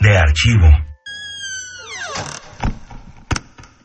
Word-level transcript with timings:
De 0.00 0.16
archivo. 0.16 0.89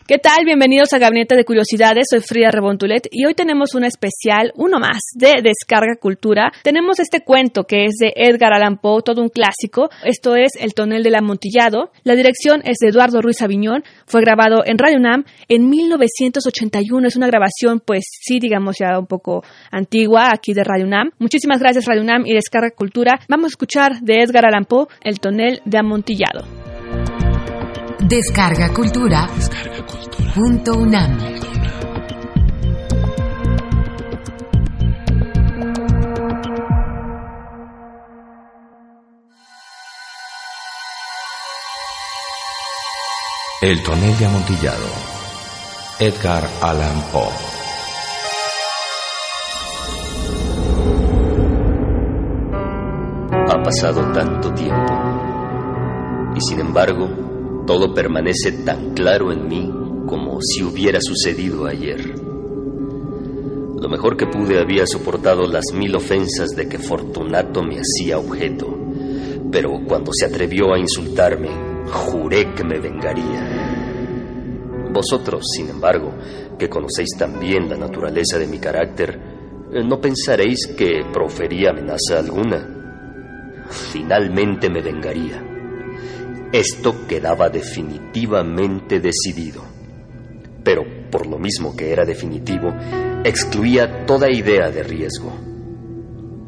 ¿Qué 0.08 0.20
tal? 0.20 0.46
Bienvenidos 0.46 0.94
a 0.94 1.00
Gabinete 1.00 1.36
de 1.36 1.46
Curiosidades. 1.46 2.06
Soy 2.12 2.20
Frida 2.20 2.52
Rebontulet 2.52 3.08
y 3.10 3.26
hoy 3.26 3.34
tenemos 3.34 3.74
un 3.74 3.86
especial, 3.86 4.52
uno 4.56 4.78
más, 4.78 5.00
de 5.16 5.42
Descarga 5.42 5.96
Cultura. 6.00 6.52
Tenemos 6.62 7.00
este 7.00 7.22
cuento 7.22 7.64
que 7.64 7.86
es 7.86 7.96
de 8.00 8.14
Edgar 8.16 8.54
Allan 8.54 8.78
Poe, 8.78 9.02
todo 9.02 9.24
un 9.24 9.30
clásico. 9.30 9.90
Esto 10.04 10.36
es 10.36 10.52
El 10.60 10.76
tonel 10.76 11.02
del 11.02 11.16
amontillado. 11.16 11.90
La 12.04 12.16
dirección 12.16 12.62
es 12.66 12.78
de 12.82 12.90
Eduardo 12.90 13.20
Ruiz 13.20 13.42
Aviñón. 13.42 13.84
Fue 14.06 14.22
grabado 14.22 14.62
en 14.64 14.78
Radio 14.78 15.00
Nam 15.00 15.24
en 15.48 15.72
1981. 15.72 17.08
Es 17.08 17.16
una 17.16 17.26
grabación, 17.26 17.82
pues 17.84 18.04
sí, 18.08 18.40
digamos 18.40 18.76
ya 18.80 19.00
un 19.00 19.08
poco 19.08 19.44
antigua 19.72 20.30
aquí 20.32 20.54
de 20.54 20.64
Radio 20.64 20.86
Nam. 20.86 21.10
Muchísimas 21.18 21.60
gracias 21.60 21.86
Radio 21.86 22.04
Nam 22.04 22.28
y 22.28 22.36
Descarga 22.36 22.70
Cultura. 22.70 23.22
Vamos 23.28 23.46
a 23.46 23.54
escuchar 23.54 24.02
de 24.02 24.22
Edgar 24.22 24.46
Allan 24.46 24.66
Poe 24.66 24.86
El 25.02 25.20
tonel 25.20 25.62
de 25.66 25.80
amontillado. 25.80 26.46
Descarga 28.08 28.72
Cultura. 28.72 29.28
Punto 30.36 30.74
UNAM. 30.74 31.18
El 43.60 43.82
tonel 43.82 44.18
de 44.20 44.26
amontillado. 44.28 44.86
Edgar 45.98 46.48
Allan 46.62 47.02
Poe. 47.12 47.32
Ha 53.50 53.64
pasado 53.64 54.12
tanto 54.14 54.54
tiempo 54.54 54.94
y 56.36 56.42
sin 56.42 56.60
embargo 56.60 57.25
todo 57.66 57.94
permanece 57.94 58.52
tan 58.64 58.94
claro 58.94 59.32
en 59.32 59.48
mí 59.48 59.72
como 60.08 60.40
si 60.42 60.64
hubiera 60.64 61.00
sucedido 61.02 61.66
ayer. 61.66 62.00
Lo 63.82 63.90
mejor 63.90 64.18
que 64.18 64.28
pude 64.28 64.60
había 64.60 64.86
soportado 64.86 65.48
las 65.48 65.66
mil 65.74 65.96
ofensas 65.96 66.50
de 66.56 66.68
que 66.68 66.78
Fortunato 66.78 67.64
me 67.64 67.80
hacía 67.80 68.20
objeto, 68.20 68.68
pero 69.52 69.82
cuando 69.88 70.12
se 70.14 70.26
atrevió 70.26 70.74
a 70.74 70.80
insultarme, 70.80 71.50
juré 71.92 72.54
que 72.54 72.64
me 72.64 72.80
vengaría. 72.80 73.66
Vosotros, 74.92 75.44
sin 75.56 75.70
embargo, 75.70 76.14
que 76.58 76.70
conocéis 76.70 77.10
también 77.18 77.70
la 77.70 77.78
naturaleza 77.78 78.38
de 78.38 78.48
mi 78.48 78.60
carácter, 78.60 79.20
eh, 79.72 79.84
no 79.84 80.00
pensaréis 80.00 80.68
que 80.68 81.04
profería 81.12 81.72
amenaza 81.72 82.20
alguna. 82.20 83.66
Finalmente 83.70 84.70
me 84.70 84.82
vengaría. 84.82 85.55
Esto 86.56 87.06
quedaba 87.06 87.50
definitivamente 87.50 89.02
decidido. 89.02 89.62
Pero 90.64 90.84
por 91.12 91.28
lo 91.28 91.38
mismo 91.38 91.76
que 91.76 91.92
era 91.92 92.06
definitivo, 92.06 92.74
excluía 93.26 94.06
toda 94.06 94.32
idea 94.32 94.72
de 94.72 94.82
riesgo. 94.82 95.34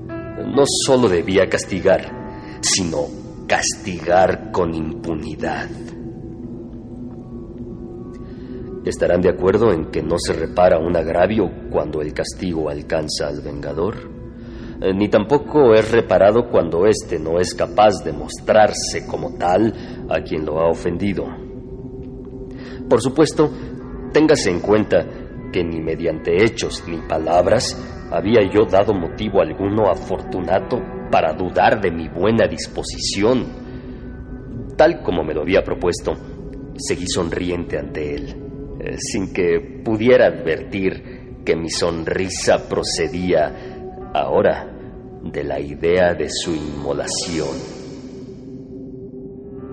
No 0.08 0.64
solo 0.86 1.10
debía 1.10 1.50
castigar, 1.50 2.62
sino 2.62 3.00
castigar 3.50 4.54
con 4.54 4.74
impunidad. 4.74 5.70
¿Estarán 8.86 9.20
de 9.20 9.32
acuerdo 9.32 9.74
en 9.74 9.92
que 9.92 10.04
no 10.04 10.16
se 10.20 10.32
repara 10.32 10.80
un 10.80 10.96
agravio 10.96 11.52
cuando 11.70 12.02
el 12.02 12.14
castigo 12.14 12.70
alcanza 12.70 13.28
al 13.28 13.42
vengador? 13.42 14.17
Eh, 14.82 14.94
Ni 14.94 15.10
tampoco 15.10 15.74
es 15.74 15.92
reparado 15.92 16.50
cuando 16.50 16.86
éste 16.86 17.20
no 17.20 17.40
es 17.40 17.54
capaz 17.56 18.04
de 18.04 18.14
mostrarse 18.14 19.06
como 19.08 19.34
tal 19.36 19.74
a 20.10 20.22
quien 20.22 20.46
lo 20.46 20.60
ha 20.60 20.70
ofendido. 20.70 21.26
Por 22.88 23.02
supuesto, 23.02 23.50
téngase 24.14 24.52
en 24.52 24.60
cuenta 24.60 25.06
que 25.52 25.64
ni 25.64 25.82
mediante 25.82 26.44
hechos 26.44 26.84
ni 26.88 26.98
palabras 26.98 27.76
había 28.12 28.42
yo 28.50 28.66
dado 28.66 28.94
motivo 28.94 29.42
alguno 29.42 29.90
a 29.90 29.96
Fortunato 29.96 30.80
para 31.12 31.34
dudar 31.34 31.82
de 31.82 31.92
mi 31.92 32.08
buena 32.08 32.48
disposición. 32.48 33.46
Tal 34.78 35.02
como 35.02 35.24
me 35.24 35.34
lo 35.34 35.42
había 35.42 35.64
propuesto, 35.64 36.14
seguí 36.78 37.08
sonriente 37.08 37.78
ante 37.80 38.16
él, 38.16 38.36
eh, 38.80 38.96
sin 38.98 39.34
que 39.34 39.82
pudiera 39.84 40.28
advertir 40.28 41.42
que 41.44 41.56
mi 41.56 41.70
sonrisa 41.70 42.68
procedía 42.70 43.77
ahora 44.14 44.68
de 45.24 45.44
la 45.44 45.60
idea 45.60 46.14
de 46.14 46.30
su 46.30 46.52
inmolación. 46.52 47.78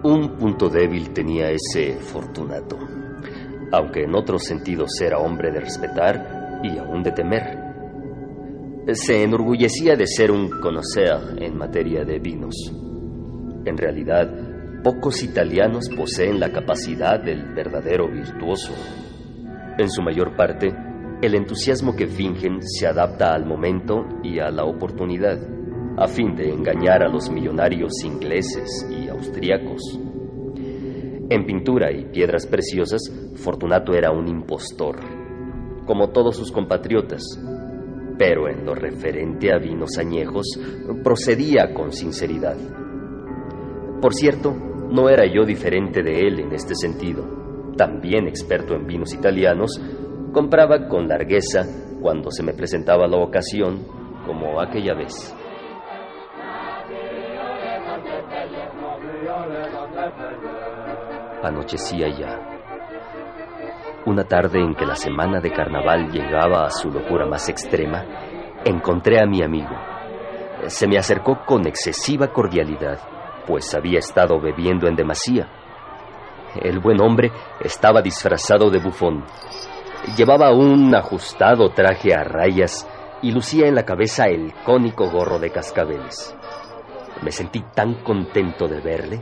Un 0.02 0.36
punto 0.36 0.68
débil 0.68 1.10
tenía 1.10 1.50
ese 1.50 1.94
Fortunato, 1.94 2.78
aunque 3.72 4.02
en 4.02 4.14
otros 4.14 4.44
sentidos 4.44 5.00
era 5.00 5.18
hombre 5.18 5.50
de 5.50 5.60
respetar 5.60 6.60
y 6.62 6.76
aún 6.78 7.02
de 7.02 7.12
temer. 7.12 7.58
Se 8.92 9.22
enorgullecía 9.22 9.96
de 9.96 10.06
ser 10.06 10.30
un 10.30 10.50
conocer 10.60 11.38
en 11.38 11.56
materia 11.56 12.04
de 12.04 12.18
vinos. 12.18 12.54
En 13.64 13.78
realidad, 13.78 14.30
pocos 14.82 15.22
italianos 15.22 15.88
poseen 15.88 16.38
la 16.38 16.52
capacidad 16.52 17.18
del 17.18 17.54
verdadero 17.54 18.06
virtuoso. 18.08 18.74
En 19.78 19.88
su 19.88 20.02
mayor 20.02 20.36
parte, 20.36 20.74
el 21.24 21.34
entusiasmo 21.34 21.96
que 21.96 22.06
fingen 22.06 22.60
se 22.62 22.86
adapta 22.86 23.32
al 23.32 23.46
momento 23.46 24.04
y 24.22 24.38
a 24.38 24.50
la 24.50 24.64
oportunidad, 24.64 25.38
a 25.96 26.06
fin 26.06 26.34
de 26.34 26.50
engañar 26.50 27.02
a 27.02 27.08
los 27.08 27.30
millonarios 27.30 27.92
ingleses 28.04 28.86
y 28.90 29.08
austriacos. 29.08 29.98
En 31.30 31.46
pintura 31.46 31.90
y 31.92 32.04
piedras 32.06 32.46
preciosas, 32.46 33.00
Fortunato 33.36 33.94
era 33.94 34.10
un 34.10 34.28
impostor, 34.28 34.96
como 35.86 36.10
todos 36.10 36.36
sus 36.36 36.52
compatriotas, 36.52 37.22
pero 38.18 38.48
en 38.48 38.66
lo 38.66 38.74
referente 38.74 39.52
a 39.52 39.58
vinos 39.58 39.96
añejos, 39.98 40.46
procedía 41.02 41.72
con 41.72 41.92
sinceridad. 41.92 42.56
Por 44.00 44.12
cierto, 44.12 44.54
no 44.90 45.08
era 45.08 45.24
yo 45.26 45.44
diferente 45.44 46.02
de 46.02 46.20
él 46.20 46.40
en 46.40 46.52
este 46.52 46.74
sentido. 46.74 47.72
También 47.76 48.28
experto 48.28 48.74
en 48.74 48.86
vinos 48.86 49.14
italianos, 49.14 49.80
compraba 50.34 50.88
con 50.88 51.06
largueza 51.06 51.62
cuando 52.02 52.30
se 52.30 52.42
me 52.42 52.52
presentaba 52.52 53.06
la 53.06 53.18
ocasión, 53.18 53.86
como 54.26 54.60
aquella 54.60 54.92
vez. 54.94 55.34
Anochecía 61.42 62.08
ya. 62.08 62.40
Una 64.06 64.24
tarde 64.24 64.60
en 64.60 64.74
que 64.74 64.84
la 64.84 64.96
semana 64.96 65.40
de 65.40 65.52
carnaval 65.52 66.10
llegaba 66.10 66.66
a 66.66 66.70
su 66.70 66.90
locura 66.90 67.26
más 67.26 67.48
extrema, 67.48 68.04
encontré 68.64 69.22
a 69.22 69.26
mi 69.26 69.42
amigo. 69.42 69.76
Se 70.66 70.88
me 70.88 70.98
acercó 70.98 71.44
con 71.46 71.66
excesiva 71.66 72.32
cordialidad, 72.32 72.98
pues 73.46 73.72
había 73.74 74.00
estado 74.00 74.40
bebiendo 74.40 74.88
en 74.88 74.96
demasía. 74.96 75.48
El 76.60 76.80
buen 76.80 77.00
hombre 77.00 77.30
estaba 77.60 78.02
disfrazado 78.02 78.70
de 78.70 78.80
bufón. 78.80 79.24
Llevaba 80.16 80.52
un 80.52 80.94
ajustado 80.94 81.70
traje 81.70 82.14
a 82.14 82.22
rayas 82.22 82.86
y 83.22 83.32
lucía 83.32 83.66
en 83.66 83.74
la 83.74 83.84
cabeza 83.84 84.26
el 84.26 84.52
cónico 84.64 85.10
gorro 85.10 85.38
de 85.38 85.50
cascabeles. 85.50 86.36
Me 87.22 87.32
sentí 87.32 87.64
tan 87.74 87.94
contento 88.04 88.68
de 88.68 88.80
verle 88.80 89.20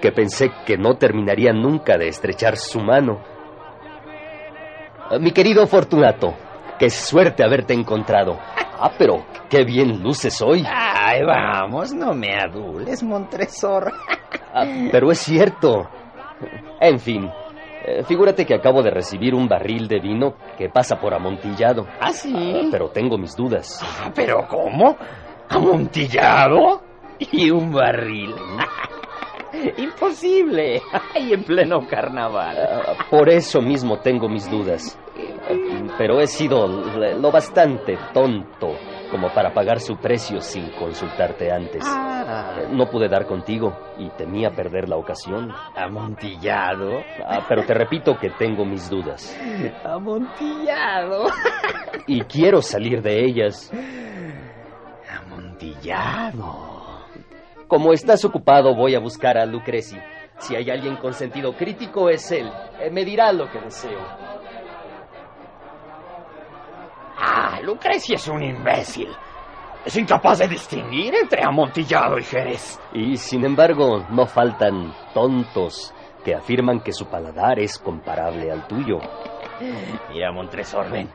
que 0.00 0.10
pensé 0.10 0.50
que 0.66 0.76
no 0.76 0.96
terminaría 0.96 1.52
nunca 1.52 1.96
de 1.96 2.08
estrechar 2.08 2.56
su 2.56 2.80
mano. 2.80 3.20
Mi 5.20 5.30
querido 5.30 5.66
Fortunato, 5.66 6.34
qué 6.78 6.90
suerte 6.90 7.44
haberte 7.44 7.72
encontrado. 7.72 8.36
Ah, 8.78 8.90
pero 8.98 9.24
qué 9.48 9.64
bien 9.64 10.02
luces 10.02 10.42
hoy. 10.42 10.66
Ay, 10.68 11.22
vamos, 11.24 11.94
no 11.94 12.12
me 12.14 12.34
adules, 12.34 13.02
Montresor. 13.02 13.92
Ah, 14.52 14.64
pero 14.90 15.10
es 15.10 15.18
cierto. 15.18 15.88
En 16.80 16.98
fin, 16.98 17.30
eh, 17.86 18.02
figúrate 18.04 18.44
que 18.44 18.54
acabo 18.54 18.82
de 18.82 18.90
recibir 18.90 19.34
un 19.34 19.48
barril 19.48 19.86
de 19.88 20.00
vino 20.00 20.34
que 20.58 20.68
pasa 20.68 20.96
por 21.00 21.14
amontillado. 21.14 21.86
¿Ah, 22.00 22.12
sí? 22.12 22.68
Pero 22.70 22.88
tengo 22.90 23.16
mis 23.16 23.36
dudas. 23.36 23.80
Ah, 23.82 24.10
¿Pero 24.14 24.46
cómo? 24.48 24.96
¿Amontillado? 25.48 26.82
Y 27.18 27.50
un 27.50 27.72
barril. 27.72 28.34
Imposible. 29.78 30.82
Y 31.14 31.32
en 31.32 31.44
pleno 31.44 31.86
carnaval. 31.86 32.56
Ah, 32.58 32.94
Por 33.10 33.28
eso 33.30 33.60
mismo 33.62 33.98
tengo 34.00 34.28
mis 34.28 34.50
dudas. 34.50 34.98
Ah, 35.48 35.94
Pero 35.98 36.20
he 36.20 36.26
sido 36.26 36.66
lo 36.66 37.30
bastante 37.30 37.96
tonto 38.12 38.74
como 39.10 39.32
para 39.32 39.54
pagar 39.54 39.80
su 39.80 39.96
precio 39.96 40.40
sin 40.40 40.70
consultarte 40.72 41.50
antes. 41.52 41.84
Ah, 41.86 42.15
No 42.72 42.90
pude 42.90 43.08
dar 43.08 43.26
contigo 43.26 43.76
y 43.98 44.08
temía 44.10 44.50
perder 44.50 44.88
la 44.88 44.96
ocasión. 44.96 45.52
amontillado. 45.76 47.00
Ah, 47.24 47.44
Pero 47.48 47.64
te 47.64 47.72
repito 47.74 48.18
que 48.18 48.30
tengo 48.30 48.64
mis 48.64 48.90
dudas. 48.90 49.36
Amontillado. 49.84 51.26
Y 52.08 52.22
quiero 52.22 52.62
salir 52.62 53.00
de 53.02 53.24
ellas. 53.24 53.70
Amontillado. 55.08 57.04
Como 57.68 57.92
estás 57.92 58.24
ocupado, 58.24 58.74
voy 58.74 58.94
a 58.94 59.00
buscar 59.00 59.38
a 59.38 59.46
Lucreci. 59.46 59.96
Si 60.38 60.54
hay 60.56 60.68
alguien 60.70 60.96
con 60.96 61.12
sentido 61.14 61.54
crítico, 61.54 62.08
es 62.10 62.30
él. 62.32 62.50
Eh, 62.80 62.90
Me 62.90 63.04
dirá 63.04 63.32
lo 63.32 63.50
que 63.50 63.60
deseo. 63.60 64.00
Ah, 67.18 67.58
Lucrecia 67.62 68.16
es 68.16 68.28
un 68.28 68.42
imbécil. 68.42 69.08
Es 69.86 69.96
incapaz 69.96 70.40
de 70.40 70.48
distinguir 70.48 71.14
entre 71.14 71.44
amontillado 71.44 72.18
y 72.18 72.24
jerez. 72.24 72.80
Y 72.92 73.16
sin 73.16 73.44
embargo, 73.44 74.04
no 74.10 74.26
faltan 74.26 74.92
tontos 75.14 75.94
que 76.24 76.34
afirman 76.34 76.80
que 76.80 76.90
su 76.92 77.06
paladar 77.06 77.60
es 77.60 77.78
comparable 77.78 78.50
al 78.50 78.66
tuyo. 78.66 78.98
Mira, 80.10 80.32
Montresor, 80.32 80.90
ven. 80.90 81.08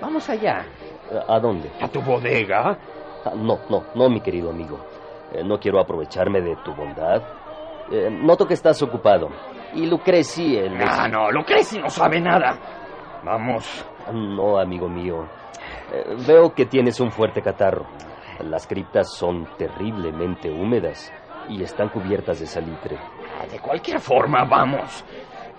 Vamos 0.00 0.28
allá. 0.30 0.64
¿A 1.28 1.40
dónde? 1.40 1.68
A 1.80 1.88
tu 1.88 2.00
bodega. 2.00 2.78
Ah, 3.24 3.32
No, 3.34 3.58
no, 3.68 3.84
no, 3.94 4.08
mi 4.08 4.20
querido 4.20 4.50
amigo. 4.50 4.78
Eh, 5.32 5.42
no 5.44 5.58
quiero 5.58 5.80
aprovecharme 5.80 6.40
de 6.40 6.54
tu 6.64 6.72
bondad. 6.74 7.20
Eh, 7.90 8.08
noto 8.08 8.46
que 8.46 8.54
estás 8.54 8.80
ocupado. 8.82 9.30
Y 9.74 9.86
Lucreci, 9.86 10.56
el... 10.56 10.80
Ah, 10.80 11.08
no, 11.08 11.28
Lucrecia 11.32 11.80
no 11.80 11.90
sabe 11.90 12.20
nada. 12.20 12.56
Vamos. 13.24 13.84
No, 14.12 14.58
amigo 14.60 14.88
mío. 14.88 15.26
Eh, 15.92 16.16
veo 16.26 16.54
que 16.54 16.66
tienes 16.66 17.00
un 17.00 17.10
fuerte 17.10 17.42
catarro. 17.42 17.84
Las 18.40 18.66
criptas 18.66 19.12
son 19.14 19.46
terriblemente 19.56 20.50
húmedas 20.50 21.12
y 21.48 21.62
están 21.62 21.88
cubiertas 21.88 22.40
de 22.40 22.46
salitre. 22.46 22.96
Ah, 22.98 23.46
De 23.50 23.58
cualquier 23.58 24.00
forma, 24.00 24.44
vamos. 24.44 25.04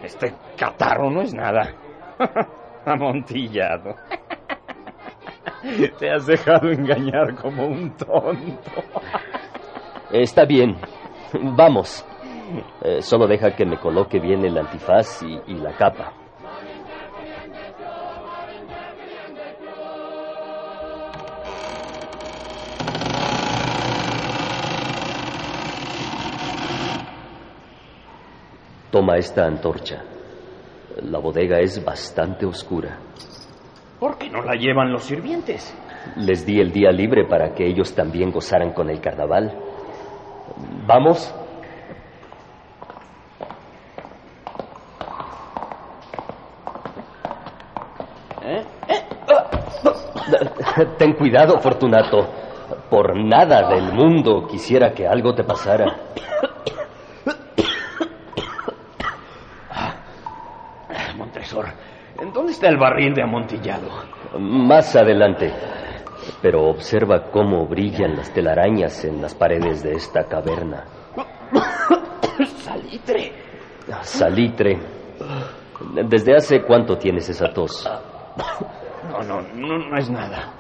Este 0.02 0.34
catarro 0.58 1.10
no 1.10 1.22
es 1.22 1.34
nada. 1.34 1.74
Amontillado. 2.86 3.96
Te 6.00 6.12
has 6.12 6.26
dejado 6.26 6.70
engañar 6.72 7.36
como 7.36 7.66
un 7.68 7.92
tonto. 7.96 8.72
Está 10.12 10.46
bien. 10.46 10.76
Vamos. 11.42 12.06
Eh, 12.84 13.02
solo 13.02 13.28
deja 13.28 13.56
que 13.56 13.66
me 13.66 13.78
coloque 13.80 14.20
bien 14.20 14.44
el 14.46 14.58
antifaz 14.58 15.24
y, 15.24 15.40
y 15.48 15.56
la 15.56 15.72
capa. 15.74 16.12
Toma 28.94 29.18
esta 29.18 29.48
antorcha. 29.48 30.04
La 31.02 31.18
bodega 31.18 31.60
es 31.60 31.84
bastante 31.84 32.46
oscura. 32.46 33.00
¿Por 34.00 34.20
qué 34.20 34.30
no 34.30 34.44
la 34.44 34.54
llevan 34.54 34.92
los 34.92 35.06
sirvientes? 35.06 35.76
Les 36.18 36.46
di 36.46 36.60
el 36.60 36.72
día 36.72 36.92
libre 36.92 37.26
para 37.26 37.56
que 37.56 37.66
ellos 37.66 37.96
también 37.96 38.30
gozaran 38.32 38.72
con 38.72 38.92
el 38.92 39.02
carnaval. 39.02 39.52
¿Vamos? 40.86 41.34
Ten 51.00 51.14
cuidado, 51.14 51.60
Fortunato. 51.60 52.28
Por 52.92 53.16
nada 53.18 53.70
del 53.70 53.92
mundo 53.92 54.46
quisiera 54.48 54.94
que 54.94 55.08
algo 55.08 55.34
te 55.34 55.44
pasara. 55.44 56.14
Montresor, 61.18 61.66
¿en 62.20 62.34
dónde 62.34 62.53
está 62.64 62.70
el 62.70 62.78
barril 62.78 63.14
de 63.14 63.24
amontillado? 63.24 63.90
Más 64.40 64.96
adelante. 64.96 65.52
Pero 66.42 66.70
observa 66.70 67.30
cómo 67.30 67.68
brillan 67.68 68.16
las 68.16 68.34
telarañas 68.34 69.04
en 69.04 69.22
las 69.22 69.36
paredes 69.36 69.84
de 69.84 69.92
esta 69.96 70.24
caverna. 70.24 70.86
Salitre. 72.56 73.34
Salitre. 74.02 74.80
¿Desde 76.08 76.36
hace 76.36 76.62
cuánto 76.62 76.98
tienes 76.98 77.28
esa 77.28 77.52
tos? 77.52 77.86
No, 79.12 79.20
no, 79.24 79.42
no, 79.54 79.78
no 79.90 79.98
es 79.98 80.10
nada. 80.10 80.54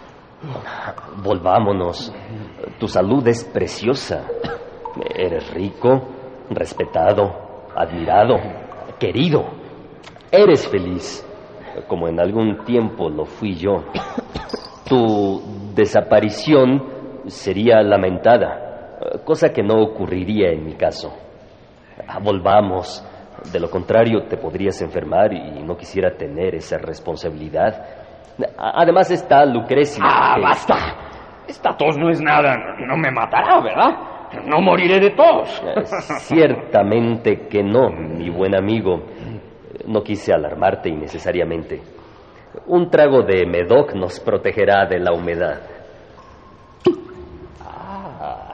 Volvámonos. 1.23 2.13
Tu 2.79 2.87
salud 2.89 3.25
es 3.29 3.45
preciosa. 3.45 4.27
Eres 5.15 5.53
rico, 5.53 6.09
respetado, 6.49 7.69
admirado, 7.73 8.35
querido. 8.99 9.45
Eres 10.29 10.67
feliz, 10.67 11.25
como 11.87 12.07
en 12.07 12.19
algún 12.19 12.63
tiempo 12.65 13.09
lo 13.09 13.25
fui 13.25 13.55
yo. 13.55 13.83
Tu 14.87 15.41
desaparición 15.75 16.83
sería 17.27 17.81
lamentada, 17.81 19.19
cosa 19.25 19.49
que 19.49 19.63
no 19.63 19.81
ocurriría 19.81 20.51
en 20.51 20.65
mi 20.65 20.73
caso. 20.73 21.13
Ah, 22.07 22.19
Volvamos. 22.21 23.03
De 23.51 23.59
lo 23.59 23.69
contrario, 23.69 24.23
te 24.29 24.37
podrías 24.37 24.81
enfermar 24.81 25.33
y 25.33 25.61
no 25.63 25.75
quisiera 25.75 26.11
tener 26.15 26.55
esa 26.55 26.77
responsabilidad. 26.77 27.83
Además 28.57 29.11
está 29.11 29.45
Lucrecia. 29.45 30.01
Ah, 30.05 30.35
que- 30.35 30.41
basta. 30.41 30.75
Esta 31.47 31.75
tos 31.75 31.97
no 31.97 32.09
es 32.09 32.21
nada. 32.21 32.55
No 32.87 32.95
me 32.95 33.11
matará, 33.11 33.59
¿verdad? 33.59 33.89
No 34.45 34.61
moriré 34.61 34.99
de 34.99 35.09
tos. 35.11 35.61
Eh, 35.65 35.83
Ciertamente 36.19 37.47
que 37.49 37.61
no, 37.63 37.89
mi 37.89 38.29
buen 38.29 38.55
amigo. 38.55 39.03
No 39.87 40.03
quise 40.03 40.33
alarmarte 40.33 40.89
innecesariamente. 40.89 41.81
Un 42.67 42.89
trago 42.89 43.23
de 43.23 43.45
Medoc 43.45 43.93
nos 43.95 44.19
protegerá 44.19 44.85
de 44.85 44.99
la 44.99 45.13
humedad. 45.13 45.61
Ah. 47.61 48.51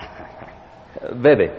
Bebe. 1.16 1.52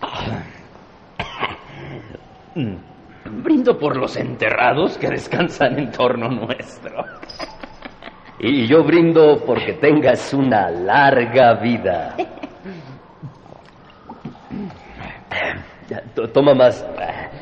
Brindo 3.24 3.78
por 3.78 3.96
los 3.96 4.16
enterrados 4.16 4.96
que 4.98 5.08
descansan 5.08 5.78
en 5.78 5.90
torno 5.90 6.28
nuestro. 6.28 7.04
Y 8.38 8.66
yo 8.66 8.84
brindo 8.84 9.42
porque 9.46 9.72
tengas 9.74 10.32
una 10.34 10.70
larga 10.70 11.54
vida. 11.54 12.16
Ya, 15.88 16.00
to- 16.00 16.04
Toma 16.32 16.54
más. 16.54 16.84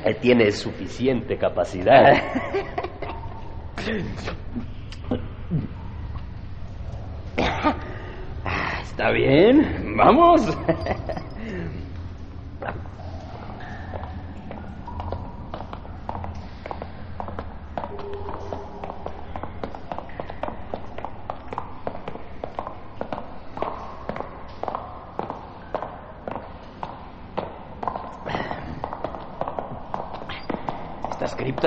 Eh, 0.04 0.14
Tienes 0.20 0.58
suficiente 0.58 1.38
capacidad. 1.38 2.12
¿Está 8.82 9.10
bien? 9.10 9.94
Vamos. 9.96 10.56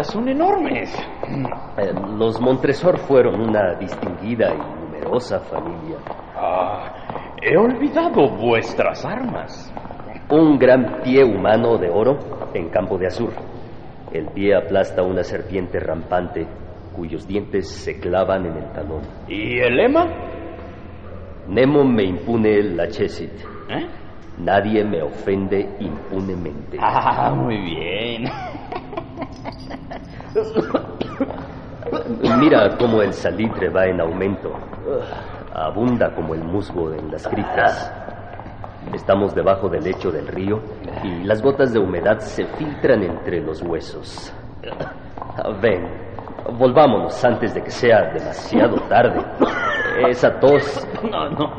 Son 0.04 0.28
enormes. 0.30 0.94
Eh, 1.78 1.94
Los 2.18 2.40
Montresor 2.40 2.98
fueron 3.00 3.42
una 3.42 3.74
distinguida 3.76 4.54
y 4.54 4.58
numerosa 4.86 5.40
familia. 5.40 5.98
Ah, 6.36 7.34
he 7.42 7.58
olvidado 7.58 8.30
vuestras 8.38 9.04
armas. 9.06 9.74
Un 10.30 10.58
gran 10.58 11.02
pie 11.04 11.24
humano 11.24 11.78
de 11.78 11.90
oro 11.90 12.18
en 12.54 12.70
campo 12.70 12.98
de 12.98 13.08
azur. 13.08 13.32
El 14.12 14.28
pie 14.28 14.56
aplasta 14.56 15.02
una 15.04 15.24
serpiente 15.24 15.80
rampante 15.80 16.48
cuyos 16.96 17.28
dientes 17.28 17.70
se 17.70 18.00
clavan 18.00 18.46
en 18.46 18.58
el 18.58 18.72
talón. 18.74 19.02
¿Y 19.28 19.60
el 19.60 19.76
lema? 19.76 20.06
Nemo 21.48 21.84
me 21.84 22.04
impune 22.04 22.62
la 22.64 22.88
chesit. 22.88 23.32
¿Eh? 23.70 23.88
Nadie 24.40 24.84
me 24.84 25.02
ofende 25.02 25.76
impunemente. 25.80 26.78
Ah, 26.80 27.34
muy 27.36 27.58
bien. 27.58 28.26
Mira 32.40 32.78
cómo 32.78 33.02
el 33.02 33.14
salitre 33.14 33.70
va 33.70 33.86
en 33.86 34.02
aumento. 34.02 34.54
Abunda 35.54 36.14
como 36.14 36.34
el 36.36 36.44
musgo 36.44 36.94
en 36.94 37.12
las 37.12 37.28
criptas. 37.28 37.92
Estamos 38.94 39.34
debajo 39.36 39.68
del 39.68 39.84
lecho 39.84 40.12
del 40.12 40.28
río 40.28 40.62
y 41.04 41.24
las 41.24 41.42
gotas 41.42 41.74
de 41.74 41.80
humedad 41.80 42.20
se 42.20 42.46
filtran 42.46 43.04
entre 43.04 43.42
los 43.42 43.62
huesos. 43.62 44.34
Ven, 45.62 45.88
volvámonos 46.58 47.24
antes 47.26 47.54
de 47.54 47.64
que 47.64 47.72
sea 47.72 48.14
demasiado 48.14 48.76
tarde. 48.88 49.20
Esa 50.08 50.40
tos. 50.40 50.88
No, 51.04 51.30
no, 51.30 51.52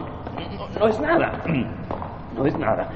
no, 0.79 0.89
es 0.89 1.01
nada. 1.01 1.33
No 2.37 2.47
es 2.47 2.57
nada. 2.59 2.89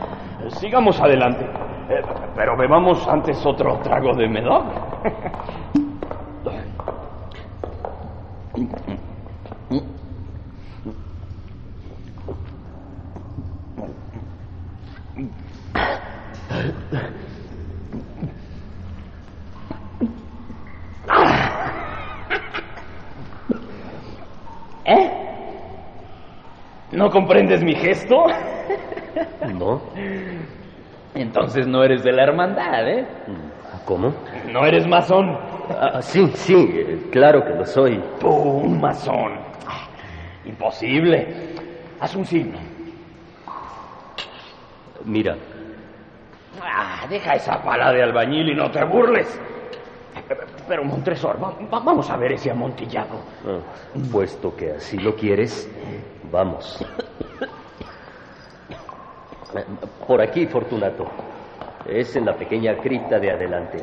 Sigamos 0.49 1.01
adelante. 1.01 1.47
Eh, 1.93 2.03
pero 2.35 2.57
bebamos 2.57 3.07
antes 3.07 3.45
otro 3.45 3.77
trago 3.81 4.15
de 4.15 4.27
Medoc. 4.27 4.65
¿Eh? 24.87 25.11
¿No 26.93 27.11
comprendes 27.11 27.63
mi 27.63 27.75
gesto? 27.75 28.25
¿No? 29.59 29.83
Entonces 31.15 31.67
no 31.67 31.85
eres 31.85 32.03
de 32.03 32.13
la 32.13 32.23
hermandad, 32.25 32.89
¿eh? 32.89 33.07
¿Cómo? 33.85 34.15
No 34.51 34.65
eres 34.65 34.87
masón. 34.87 35.37
Ah, 35.71 36.01
sí, 36.01 36.31
sí, 36.35 36.55
eh, 36.55 37.09
claro 37.11 37.45
que 37.45 37.51
lo 37.55 37.65
soy. 37.67 38.03
Tú, 38.19 38.29
un 38.29 38.81
masón. 38.81 39.33
Imposible. 40.45 41.55
Haz 42.01 42.15
un 42.17 42.25
signo. 42.25 42.59
Mira, 45.05 45.37
Ah, 46.65 47.07
deja 47.09 47.35
esa 47.35 47.63
pala 47.63 47.93
de 47.93 48.03
albañil 48.03 48.51
y 48.51 48.55
no 48.55 48.71
te 48.71 48.85
burles. 48.85 49.41
Pero, 50.69 50.85
Montresor, 50.85 51.43
va- 51.43 51.55
va- 51.73 51.81
vamos 51.81 52.09
a 52.11 52.17
ver 52.17 52.33
ese 52.33 52.51
amontillado. 52.51 53.17
ah, 53.47 53.59
puesto 54.13 54.55
que 54.55 54.73
así 54.73 54.99
lo 54.99 55.15
quieres, 55.17 55.69
vamos. 56.31 56.85
Por 60.07 60.21
aquí, 60.21 60.47
Fortunato. 60.47 61.07
Es 61.87 62.15
en 62.17 62.27
la 62.27 62.35
pequeña 62.35 62.77
cripta 62.77 63.19
de 63.19 63.31
adelante. 63.31 63.83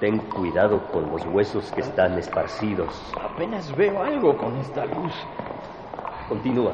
Ten 0.00 0.18
cuidado 0.18 0.80
con 0.92 1.10
los 1.10 1.24
huesos 1.26 1.70
que 1.72 1.82
están 1.82 2.18
esparcidos. 2.18 2.88
Apenas 3.20 3.74
veo 3.76 4.02
algo 4.02 4.36
con 4.36 4.56
esta 4.58 4.84
luz. 4.86 5.12
Continúa. 6.28 6.72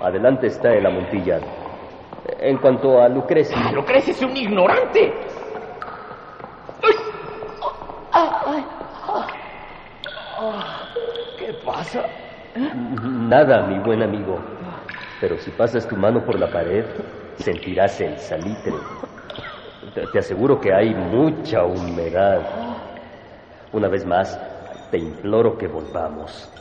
Adelante 0.00 0.46
está 0.48 0.72
el 0.72 0.84
amontillado. 0.86 1.44
En 2.38 2.56
cuanto 2.58 3.00
a 3.00 3.08
Lucrecia, 3.08 3.56
Pero 3.68 3.84
crees 3.84 4.08
es 4.08 4.22
un 4.22 4.36
ignorante. 4.36 5.12
¿Qué 11.38 11.52
pasa? 11.64 12.04
nada, 13.04 13.66
mi 13.66 13.78
buen 13.78 14.02
amigo. 14.02 14.38
Pero 15.22 15.38
si 15.38 15.52
pasas 15.52 15.86
tu 15.86 15.94
mano 15.94 16.24
por 16.24 16.36
la 16.36 16.50
pared, 16.50 16.84
sentirás 17.36 18.00
el 18.00 18.18
salitre. 18.18 18.72
Te, 19.94 20.18
aseguro 20.18 20.58
que 20.58 20.74
hay 20.74 20.92
mucha 20.92 21.62
humedad. 21.62 22.40
Una 23.72 23.88
vez 23.88 24.04
más, 24.04 24.36
te 24.90 24.98
imploro 24.98 25.56
que 25.56 25.68
volvamos. 25.68 26.52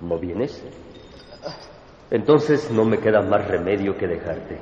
¿No 0.00 0.16
vienes? 0.16 0.64
Entonces 2.12 2.70
no 2.70 2.84
me 2.84 2.98
queda 2.98 3.20
más 3.20 3.44
remedio 3.48 3.96
que 3.96 4.06
dejarte. 4.06 4.60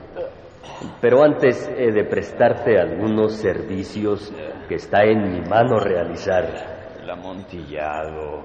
Pero 1.03 1.23
antes 1.23 1.71
he 1.77 1.93
de 1.93 2.05
prestarte 2.05 2.81
algunos 2.81 3.35
servicios 3.35 4.33
que 4.67 4.77
está 4.77 5.05
en 5.05 5.31
mi 5.31 5.41
mano 5.43 5.79
realizar. 5.79 6.97
El 7.03 7.11
amontillado. 7.11 8.45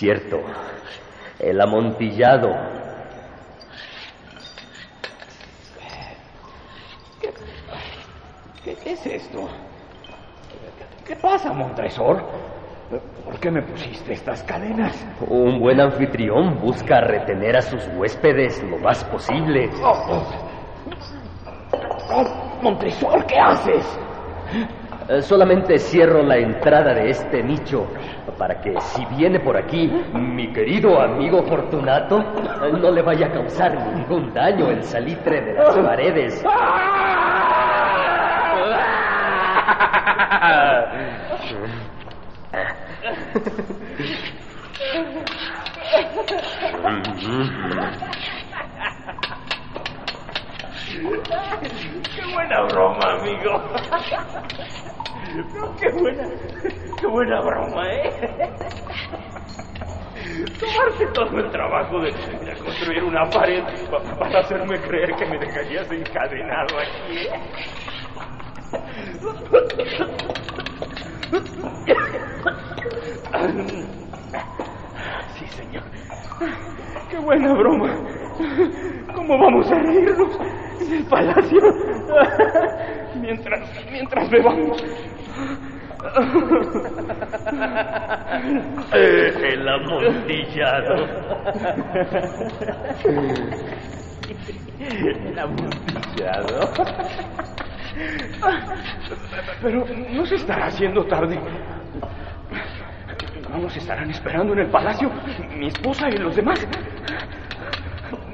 Cierto, 0.00 0.38
el 1.38 1.60
amontillado. 1.60 2.48
¿Qué, 8.64 8.74
qué 8.82 8.92
es 8.92 9.04
esto? 9.04 9.46
¿Qué 11.06 11.16
pasa, 11.16 11.52
Montresor? 11.52 12.24
¿Por 13.26 13.38
qué 13.40 13.50
me 13.50 13.60
pusiste 13.60 14.14
estas 14.14 14.42
cadenas? 14.44 15.06
Un 15.28 15.60
buen 15.60 15.78
anfitrión 15.78 16.58
busca 16.62 17.02
retener 17.02 17.58
a 17.58 17.60
sus 17.60 17.86
huéspedes 17.88 18.62
lo 18.62 18.78
más 18.78 19.04
posible. 19.04 19.68
Oh, 19.82 20.24
Montresor, 22.62 23.26
¿qué 23.26 23.38
haces? 23.38 24.00
Eh, 25.10 25.20
Solamente 25.22 25.78
cierro 25.78 26.22
la 26.22 26.36
entrada 26.38 26.94
de 26.94 27.10
este 27.10 27.42
nicho 27.42 27.86
para 28.40 28.58
que 28.58 28.74
si 28.80 29.04
viene 29.04 29.38
por 29.38 29.54
aquí 29.54 29.86
mi 30.14 30.50
querido 30.50 30.98
amigo 30.98 31.42
Fortunato, 31.42 32.24
no 32.72 32.90
le 32.90 33.02
vaya 33.02 33.26
a 33.26 33.32
causar 33.32 33.94
ningún 33.94 34.32
daño 34.32 34.70
el 34.70 34.82
salitre 34.82 35.42
de 35.42 35.52
las 35.52 35.76
paredes. 35.76 36.42
Qué 52.16 52.32
buena 52.32 52.62
broma, 52.62 53.20
amigo. 53.20 53.62
No, 55.34 55.76
qué 55.78 55.90
buena, 55.90 56.28
qué 57.00 57.06
buena 57.06 57.40
broma, 57.40 57.92
¿eh? 57.92 58.12
Tomarte 60.60 61.06
todo 61.14 61.38
el 61.38 61.50
trabajo 61.50 62.00
de, 62.00 62.12
construir 62.62 63.04
una 63.04 63.30
pared 63.30 63.62
pa- 63.90 64.02
para 64.18 64.40
hacerme 64.40 64.80
creer 64.82 65.14
que 65.16 65.26
me 65.26 65.38
dejarías 65.38 65.90
encadenado 65.90 66.78
aquí. 66.78 67.18
¿eh? 67.18 67.30
Sí, 75.38 75.46
señor. 75.48 75.82
Qué 77.10 77.18
buena 77.18 77.52
broma. 77.54 77.96
¿Cómo 79.14 79.38
vamos 79.38 79.70
a 79.70 79.78
reírnos 79.78 80.38
en 80.80 80.92
el 80.92 81.04
palacio? 81.06 81.60
Mientras, 83.14 83.68
mientras 83.90 84.30
bebamos. 84.30 84.82
Eh, 88.92 89.34
el 89.52 89.68
amontillado. 89.68 91.06
El 94.78 95.38
amontillado. 95.38 96.70
Pero 99.62 99.84
no 100.10 100.26
se 100.26 100.36
estará 100.36 100.66
haciendo 100.66 101.04
tarde. 101.04 101.38
No 103.50 103.58
nos 103.58 103.76
estarán 103.76 104.10
esperando 104.10 104.52
en 104.52 104.60
el 104.60 104.68
palacio 104.68 105.10
mi 105.56 105.66
esposa 105.66 106.08
y 106.08 106.16
los 106.16 106.36
demás. 106.36 106.66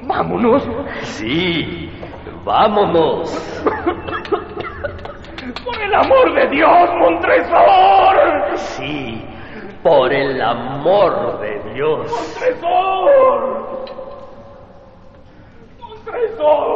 Vámonos. 0.02 0.62
Sí, 1.02 1.90
vámonos. 2.44 3.64
Por 5.87 5.95
el 5.95 5.95
amor 5.95 6.35
de 6.35 6.49
Dios, 6.49 6.90
Montresor. 6.99 8.57
Sí, 8.57 9.23
por 9.85 10.12
el 10.12 10.43
amor 10.43 11.40
de 11.40 11.75
Dios. 11.75 12.11
Montresor. 12.11 13.87
Montresor. 15.81 16.66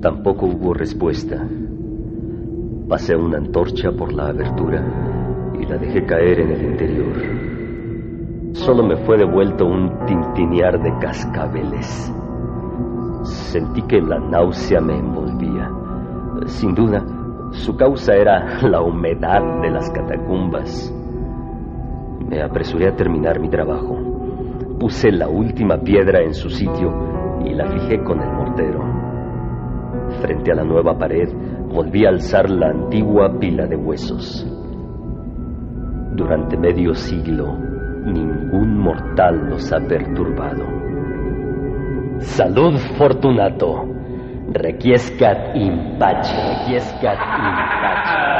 Tampoco 0.00 0.46
hubo 0.46 0.72
respuesta. 0.72 1.46
Pasé 2.88 3.14
una 3.16 3.36
antorcha 3.36 3.92
por 3.92 4.14
la 4.14 4.28
abertura 4.28 4.82
y 5.60 5.66
la 5.66 5.76
dejé 5.76 6.06
caer 6.06 6.40
en 6.40 6.52
el 6.52 6.62
interior. 6.62 7.12
Solo 8.54 8.82
me 8.82 8.96
fue 9.04 9.18
devuelto 9.18 9.66
un 9.66 10.06
tintinear 10.06 10.80
de 10.80 10.96
cascabeles. 10.98 12.14
Sentí 13.22 13.82
que 13.82 14.00
la 14.00 14.18
náusea 14.18 14.80
me 14.80 14.98
envolvía. 14.98 15.70
Sin 16.46 16.74
duda, 16.74 17.04
su 17.52 17.76
causa 17.76 18.14
era 18.14 18.60
la 18.62 18.80
humedad 18.80 19.60
de 19.60 19.70
las 19.70 19.90
catacumbas. 19.90 20.94
Me 22.28 22.42
apresuré 22.42 22.88
a 22.88 22.96
terminar 22.96 23.40
mi 23.40 23.48
trabajo. 23.48 23.96
Puse 24.78 25.10
la 25.12 25.28
última 25.28 25.78
piedra 25.78 26.22
en 26.22 26.32
su 26.32 26.48
sitio 26.48 27.40
y 27.44 27.54
la 27.54 27.66
fijé 27.66 28.02
con 28.02 28.20
el 28.20 28.32
mortero. 28.32 28.80
Frente 30.20 30.52
a 30.52 30.54
la 30.54 30.64
nueva 30.64 30.96
pared 30.96 31.28
volví 31.72 32.06
a 32.06 32.10
alzar 32.10 32.48
la 32.48 32.68
antigua 32.68 33.38
pila 33.38 33.66
de 33.66 33.76
huesos. 33.76 34.46
Durante 36.14 36.56
medio 36.56 36.94
siglo, 36.94 37.56
ningún 38.04 38.78
mortal 38.78 39.50
los 39.50 39.72
ha 39.72 39.80
perturbado. 39.80 40.89
Salud, 42.22 42.78
Fortunato. 42.98 43.84
Requiescat 44.52 45.56
in 45.56 45.98
pace. 45.98 46.32
Requiescat 46.32 47.18
in 47.18 47.54
pace. 47.82 48.30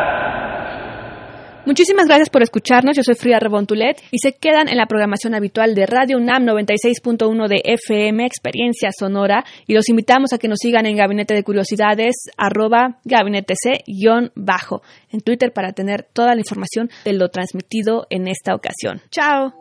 Muchísimas 1.67 2.07
gracias 2.07 2.31
por 2.31 2.43
escucharnos. 2.43 2.97
Yo 2.97 3.03
soy 3.03 3.15
Frida 3.15 3.39
Rebontulet 3.39 4.03
y 4.11 4.19
se 4.19 4.33
quedan 4.33 4.69
en 4.69 4.77
la 4.77 4.87
programación 4.87 5.35
habitual 5.35 5.75
de 5.75 5.87
Radio 5.87 6.17
UNAM 6.17 6.45
96.1 6.45 7.49
de 7.49 7.63
FM 7.65 8.25
Experiencia 8.25 8.91
Sonora 8.97 9.45
y 9.67 9.75
los 9.75 9.89
invitamos 9.89 10.33
a 10.33 10.39
que 10.39 10.49
nos 10.49 10.59
sigan 10.59 10.87
en 10.87 10.97
Gabinete 10.97 11.35
de 11.35 11.45
Curiosidades 11.45 12.15
arroba 12.37 12.99
gabinete 13.05 13.55
C-bajo 13.55 14.83
en 15.13 15.21
Twitter 15.21 15.53
para 15.53 15.73
tener 15.73 16.07
toda 16.13 16.35
la 16.35 16.41
información 16.41 16.91
de 17.05 17.13
lo 17.13 17.29
transmitido 17.29 18.07
en 18.11 18.27
esta 18.27 18.55
ocasión. 18.55 19.01
Chao. 19.11 19.53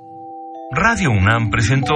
Radio 0.72 1.12
UNAM 1.12 1.50
presentó 1.50 1.96